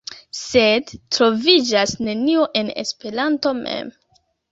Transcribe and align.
Sed 0.35 0.93
troviĝas 1.17 1.93
nenio 2.07 2.47
en 2.61 2.73
Esperanto 2.85 3.53
mem. 3.61 3.93